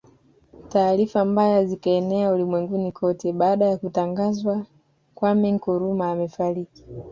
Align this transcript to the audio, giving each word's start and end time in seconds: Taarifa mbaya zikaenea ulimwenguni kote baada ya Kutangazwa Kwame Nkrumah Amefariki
Taarifa 0.69 1.25
mbaya 1.25 1.65
zikaenea 1.65 2.31
ulimwenguni 2.31 2.91
kote 2.91 3.33
baada 3.33 3.65
ya 3.65 3.77
Kutangazwa 3.77 4.65
Kwame 5.15 5.51
Nkrumah 5.51 6.09
Amefariki 6.09 6.83